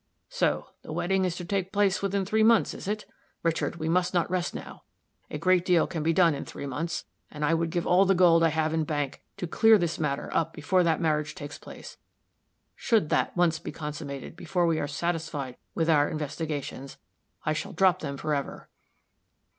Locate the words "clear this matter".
9.45-10.27